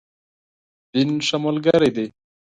[0.91, 2.07] دین، ښه ملګری دی.